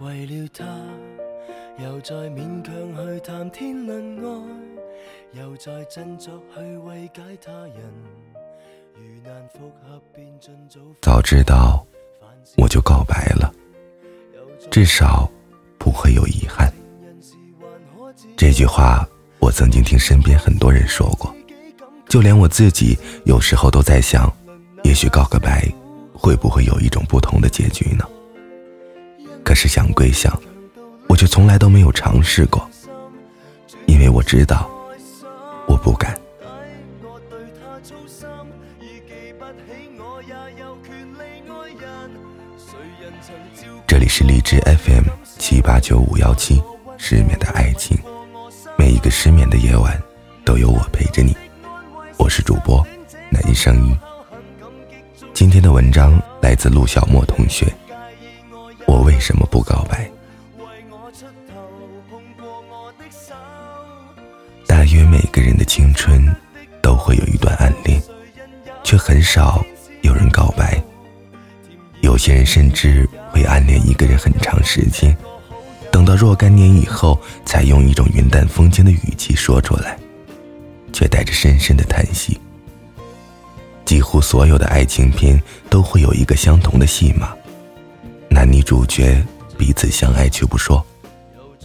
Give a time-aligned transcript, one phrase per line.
[0.00, 0.64] 为了他，
[1.82, 7.76] 又再勉强去谈天论爱，又再振作去慰解他人。
[8.94, 11.84] 如难复合，便尽早早知道
[12.56, 13.50] 我就告白了，
[14.70, 15.30] 至少
[15.78, 16.70] 不会有遗憾。
[18.36, 19.08] 这句话
[19.38, 21.34] 我曾经听身边很多人说过，
[22.06, 24.30] 就连我自己有时候都在想，
[24.84, 25.66] 也许告个白
[26.12, 28.06] 会不会有一种不同的结局呢？
[29.46, 30.36] 可是想归想，
[31.08, 32.68] 我却从来都没有尝试过，
[33.86, 34.68] 因为我知道
[35.68, 36.18] 我不敢。
[43.86, 45.04] 这里是荔枝 FM
[45.38, 46.60] 七八九五幺七，
[46.98, 47.96] 失眠的爱情，
[48.76, 49.96] 每一个失眠的夜晚
[50.44, 51.36] 都有我陪着你。
[52.18, 52.84] 我是主播
[53.30, 53.96] 南声音。
[55.32, 57.72] 今天的文章来自陆小莫同学。
[58.86, 60.10] 我为什么不告白？
[64.66, 66.34] 大约每个人的青春
[66.80, 68.00] 都会有一段暗恋，
[68.84, 69.64] 却很少
[70.02, 70.82] 有人告白。
[72.02, 75.16] 有些人甚至会暗恋一个人很长时间，
[75.90, 79.98] 等到若干年以后，才用一种云淡风轻的语气说出来，
[80.92, 82.38] 却带着深深的叹息。
[83.84, 85.40] 几乎所有的爱情片
[85.70, 87.34] 都会有一个相同的戏码。
[88.28, 89.24] 男女主角
[89.56, 90.84] 彼此相爱却不说，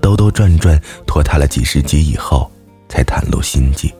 [0.00, 2.50] 兜兜转转拖沓了几十集以后，
[2.88, 3.92] 才袒露心迹，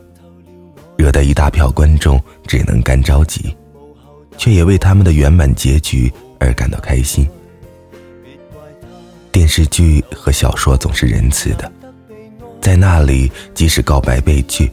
[0.97, 3.55] 惹得一大票观众只能干着急，
[4.37, 7.27] 却也为他们的圆满结局而感到开心。
[9.31, 11.71] 电视剧和小说总是仁慈的，
[12.61, 14.71] 在那里，即使告白被拒，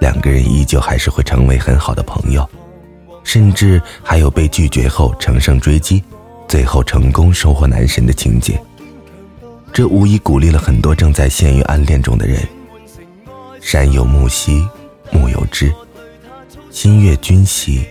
[0.00, 2.48] 两个人依旧还是会成为很好的朋友，
[3.24, 6.02] 甚至还有被拒绝后乘胜追击。
[6.48, 8.60] 最后成功收获男神的情节，
[9.72, 12.40] 这无疑鼓励了很多正在陷于暗恋中的人。
[13.60, 14.66] 山有木兮
[15.10, 15.72] 木有枝，
[16.70, 17.84] 心悦君兮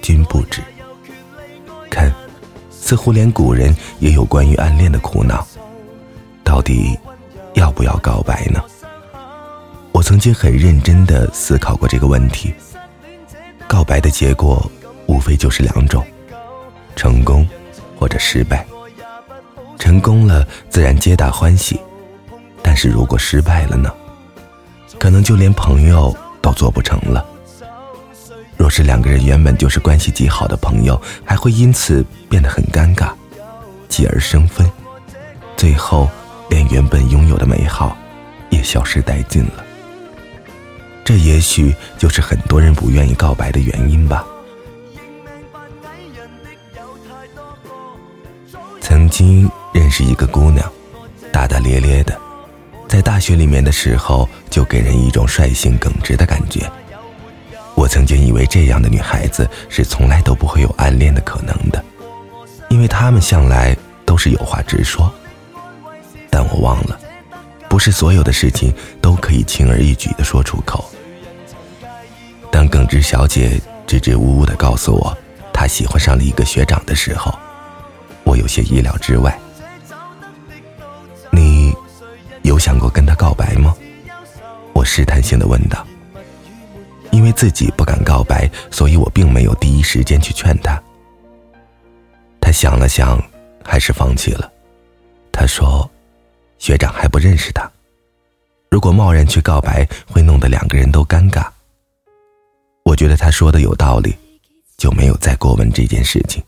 [0.00, 0.62] 君不知。
[1.90, 2.12] 看，
[2.70, 5.46] 似乎连古人也有关于暗恋的苦恼。
[6.42, 6.98] 到底
[7.54, 8.62] 要不要告白呢？
[9.92, 12.54] 我曾经很认真的思考过这个问题。
[13.68, 14.68] 告白的结果
[15.06, 16.04] 无非就是两种：
[16.96, 17.46] 成功。
[18.00, 18.66] 或者失败，
[19.78, 21.78] 成功了自然皆大欢喜，
[22.62, 23.92] 但是如果失败了呢？
[24.98, 27.22] 可能就连朋友都做不成了。
[28.56, 33.10] 若是两个人原本就是关系极好的朋友，还会因此变得很尴尬，
[33.86, 34.66] 继而生分，
[35.58, 36.08] 最后
[36.48, 37.94] 连原本拥有的美好
[38.48, 39.64] 也消失殆尽了。
[41.04, 44.24] 这也许就是很多人不愿意告白的原因吧。
[49.10, 50.64] 曾经认识一个姑娘，
[51.32, 52.16] 大大咧咧的，
[52.86, 56.70] 在大学里面的时候就给人一种率性耿直的感觉。
[57.74, 61.84] 我曾经以为这样的女孩子是从来都不会有暗恋的可能的，
[62.68, 63.76] 因为她们向来
[64.06, 65.12] 都是有话直说。
[66.30, 66.96] 但我忘了，
[67.68, 70.88] 不是所有的事情都可以轻而易举的说出口。
[72.48, 75.18] 当耿直小姐支支吾吾的告诉我，
[75.52, 77.36] 她喜欢上了一个学长的时候。
[78.30, 79.36] 我有些意料之外。
[81.32, 81.74] 你
[82.42, 83.74] 有想过跟他告白吗？
[84.72, 85.84] 我试探性的问道。
[87.10, 90.80] 因为自己不敢告白，所以我并没有第一时间去劝他。
[92.40, 93.20] 他想了想，
[93.64, 94.48] 还是放弃了。
[95.32, 95.90] 他说
[96.56, 97.68] ：“学长还不认识他，
[98.70, 101.48] 如果贸然去告白，会弄得两个人都尴尬。”
[102.86, 104.16] 我觉得他说的有道理，
[104.76, 106.40] 就没有再过问这件事情。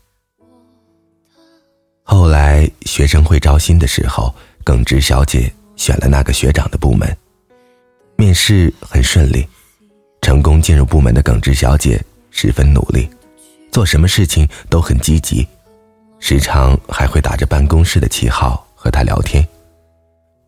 [2.03, 4.33] 后来学生会招新的时候，
[4.63, 7.17] 耿直小姐选了那个学长的部门，
[8.17, 9.47] 面试很顺利，
[10.21, 13.09] 成功进入部门的耿直小姐十分努力，
[13.71, 15.47] 做什么事情都很积极，
[16.19, 19.45] 时常还会打着办公室的旗号和他聊天。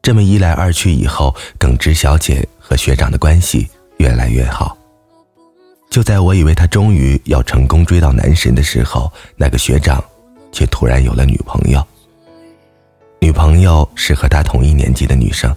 [0.02, 3.68] 这么一来二去以后，耿直小姐和学长的关系
[3.98, 4.78] 越来越好。
[5.90, 10.04] 就在我以为她终于要成功追到男神的时候，那个学长。
[10.56, 11.86] 却突然有了女朋友。
[13.20, 15.54] 女朋友是和他同一年级的女生，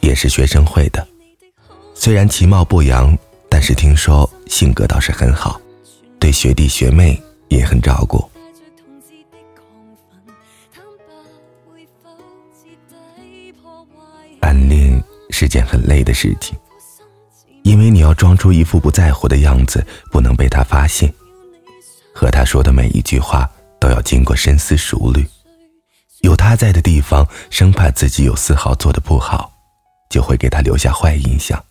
[0.00, 1.06] 也是学生会的。
[1.94, 3.16] 虽然其貌不扬，
[3.48, 5.60] 但是听说性格倒是很好，
[6.18, 8.28] 对学弟学妹也很照顾。
[14.40, 15.00] 暗恋
[15.30, 16.58] 是件很累的事情，
[17.62, 21.12] 因为你要装出一副不在乎的样子，不能被他发现。
[22.12, 23.48] 和他说的每一句话。
[23.86, 25.24] 都要经过深思熟虑，
[26.22, 29.48] 有他在的地方，生怕自己有丝毫做的不好，
[30.10, 31.64] 就会给他留下坏印象。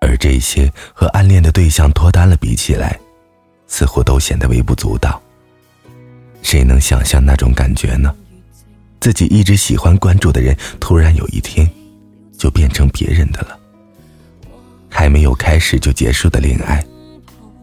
[0.00, 2.98] 而这些和暗恋的对象脱单了比起来，
[3.68, 5.22] 似乎都显得微不足道。
[6.42, 8.12] 谁能想象那种感觉呢？
[8.98, 11.70] 自己一直喜欢关注的人，突然有一天，
[12.36, 13.56] 就变成别人的了。
[14.88, 16.84] 还没有开始就结束的恋爱，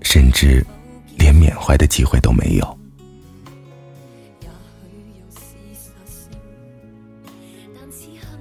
[0.01, 0.65] 甚至
[1.17, 2.76] 连缅怀的机会都没有。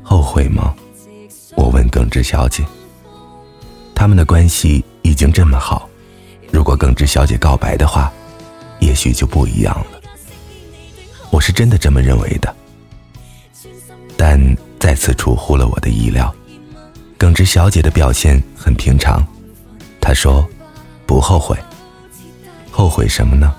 [0.09, 0.73] 后悔吗？
[1.57, 2.65] 我问耿直小姐。
[3.93, 5.89] 他们的关系已经这么好，
[6.53, 8.13] 如果耿直小姐告白的话，
[8.79, 10.01] 也许就不一样了。
[11.33, 12.55] 我是真的这么认为的，
[14.17, 14.41] 但
[14.79, 16.33] 再次出乎了我的意料。
[17.19, 19.27] 耿直小姐的表现很平常，
[20.01, 20.49] 她说
[21.05, 21.59] ：“不后悔。
[22.71, 23.53] 后悔什么呢？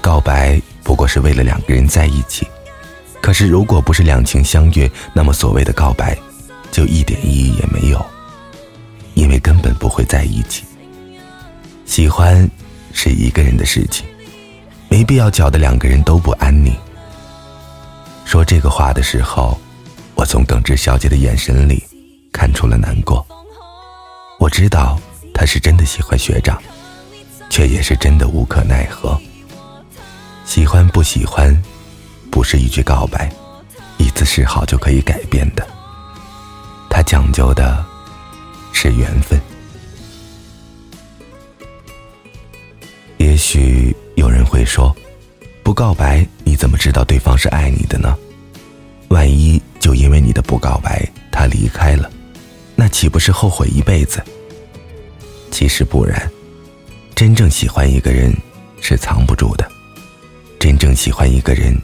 [0.00, 2.48] 告白不过是为了两个人在一起。
[3.26, 6.16] 可是如果不是两情相悦，那么所谓的告白，
[6.70, 8.06] 就一点意义也没有。”
[9.14, 10.62] 因为根本不会在一起。
[11.86, 12.48] 喜欢
[12.92, 14.06] 是一个人的事情，
[14.88, 16.72] 没必要搅得两个人都不安宁。
[18.24, 19.60] 说这个话的时候，
[20.14, 21.82] 我从耿直小姐的眼神里
[22.32, 23.26] 看出了难过。
[24.38, 24.96] 我知道
[25.34, 26.62] 她是真的喜欢学长，
[27.50, 29.20] 却也是真的无可奈何。
[30.44, 31.60] 喜欢不喜欢，
[32.36, 33.32] 不是一句告白、
[33.96, 35.66] 一次示好就可以改变的。
[36.90, 37.82] 他讲究的。
[38.74, 39.40] 是缘分。
[43.16, 44.94] 也许有人会说，
[45.62, 48.14] 不告白你怎么知道对方是爱你的呢？
[49.08, 52.10] 万一就因为你的不告白他离开了，
[52.74, 54.22] 那岂不是后悔一辈子？
[55.50, 56.30] 其实不然，
[57.14, 58.30] 真正喜欢一个人
[58.82, 59.66] 是藏不住的，
[60.60, 61.74] 真正喜欢一个人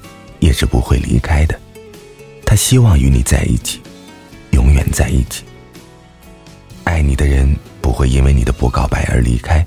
[0.43, 1.59] 也是不会离开的。
[2.45, 3.81] 他希望与你在一起，
[4.51, 5.45] 永远在一起。
[6.83, 9.65] 爱你的人不会因为你的不告白而离开，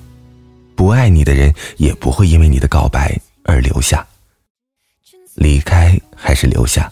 [0.76, 4.06] 不爱你的人也不会因为你的告白而留下。
[5.36, 6.92] 离开还是留下，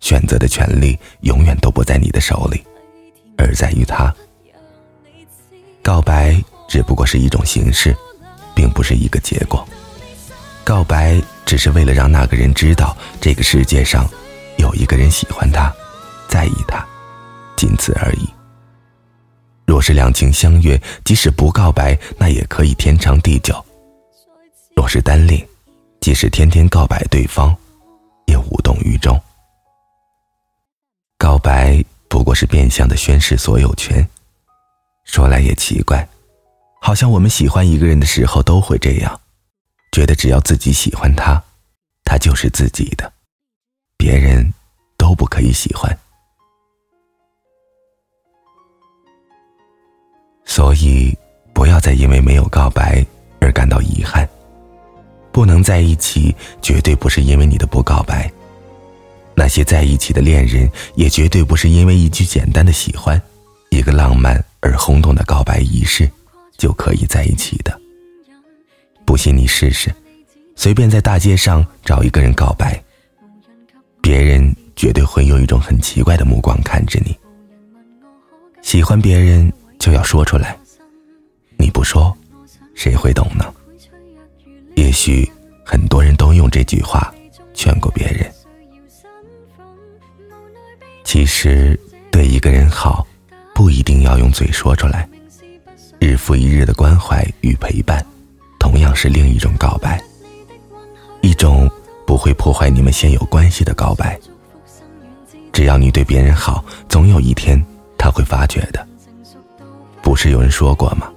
[0.00, 2.64] 选择的权利永远都不在你的手里，
[3.36, 4.12] 而在于他。
[5.82, 7.94] 告白只不过是一种形式，
[8.54, 9.66] 并不是一个结果。
[10.64, 14.08] 告白只是为了让那个人知道，这个世界上
[14.56, 15.72] 有一个人喜欢他，
[16.26, 16.84] 在意他，
[17.54, 18.28] 仅此而已。
[19.66, 23.54] 若是两情相悦，即使不告白，那也可以天长地久；
[24.74, 25.46] 若是单恋，
[26.00, 27.54] 即使天天告白对方，
[28.26, 29.20] 也无动于衷。
[31.18, 34.06] 告白不过是变相的宣示所有权。
[35.04, 36.06] 说来也奇怪，
[36.80, 39.20] 好像我们喜欢一个人的时候都会这样，
[39.94, 41.40] 觉得只要自己喜欢他，
[42.02, 43.12] 他就是自己的，
[43.96, 44.52] 别人
[44.96, 45.96] 都不可以喜欢。
[50.44, 51.16] 所以，
[51.52, 53.06] 不要再因为没有告白
[53.40, 54.28] 而感到遗憾。
[55.30, 58.28] 不能在一起，绝对不是因为你的不告白。
[59.36, 63.22] 那些在一起的恋人，也绝对不是因为一句简单的喜欢，
[63.70, 66.10] 一个浪漫而轰动的告白仪式，
[66.58, 67.80] 就可以在一起的。
[69.04, 69.94] 不信你试试，
[70.56, 72.82] 随便在大街上找一个人告白，
[74.00, 77.16] 别人绝对会用一种很奇怪的目光看着你。
[78.62, 79.52] 喜欢别人。
[79.76, 80.56] 就要说出来，
[81.58, 82.16] 你不说，
[82.74, 83.52] 谁会懂呢？
[84.76, 85.30] 也许
[85.62, 87.12] 很多人都用这句话
[87.52, 88.32] 劝过别人。
[91.02, 91.78] 其实
[92.10, 93.06] 对一个人好，
[93.54, 95.06] 不一定要用嘴说出来，
[95.98, 98.02] 日复一日的关怀与陪伴，
[98.64, 100.02] 同样是另一种告白，
[101.20, 101.70] 一种
[102.06, 104.18] 不会破坏你们现有关系的告白。
[105.52, 107.62] 只要你对别人好，总有一天
[107.98, 108.88] 他会发觉的。
[110.00, 111.12] 不是有人说过吗？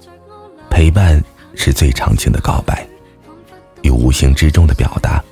[0.68, 1.24] 陪伴
[1.54, 2.86] 是最长情的告白，
[3.80, 5.24] 与无形之中的表达，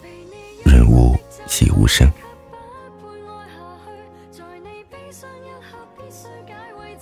[0.65, 1.15] 润物
[1.47, 2.11] 细无声。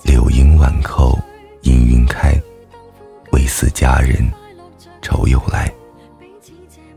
[0.03, 1.17] 柳荫晚扣，
[1.63, 2.37] 氤氲开，
[3.31, 4.29] 唯似佳人
[5.05, 5.71] 愁又来。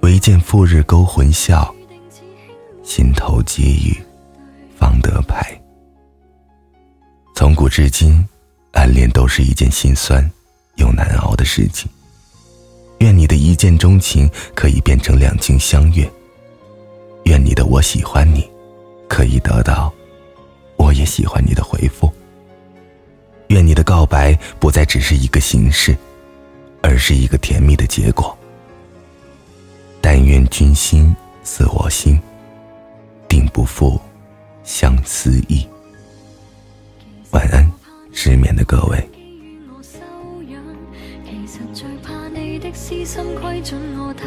[0.00, 1.74] 唯见复日勾魂笑，
[2.82, 3.94] 心头积雨
[4.78, 5.44] 方得排。
[7.34, 8.26] 从古至今。
[8.72, 10.30] 暗恋都是一件心酸
[10.76, 11.90] 又难熬的事情。
[12.98, 16.08] 愿你的一见钟情可以变成两情相悦。
[17.24, 18.48] 愿你的我喜欢你，
[19.08, 19.92] 可以得到
[20.76, 22.12] 我也喜欢你的回复。
[23.48, 25.96] 愿你的告白不再只是一个形式，
[26.82, 28.36] 而是一个甜蜜的结果。
[30.00, 32.18] 但愿君心似我心，
[33.28, 34.00] 定不负
[34.64, 35.66] 相思意。
[37.30, 37.70] 晚安，
[38.12, 39.08] 失眠的各位。
[42.74, 44.24] 私心规准我体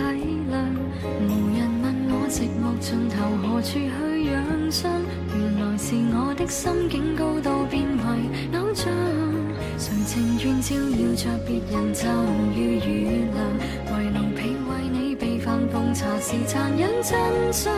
[0.50, 0.54] 谅，
[1.22, 4.92] 无人问我寂寞尽头何处去养伤。
[5.30, 8.92] 原来是我的心境高到变为偶像。
[9.82, 12.06] 谁情愿照耀着别人就
[12.56, 13.42] 予雨凉？
[13.98, 17.18] 为奴婢为你备饭奉茶是残忍真
[17.52, 17.74] 相。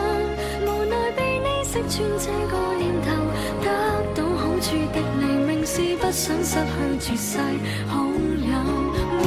[0.66, 3.08] 无奈被你识穿这个念头，
[3.64, 3.66] 得
[4.14, 7.38] 到好处的你，明是不想失去绝世
[7.88, 8.52] 好友。
[9.16, 9.24] 没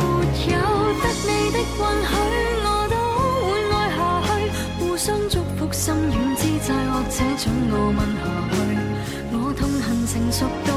[0.53, 0.55] 有
[1.01, 1.03] 得。
[1.25, 2.13] 你的允许，
[2.61, 2.95] 我都
[3.41, 4.29] 会爱下去。
[4.77, 8.55] 互相祝福，心软之际，或者准我吻下去。
[9.33, 10.76] 我痛恨成熟到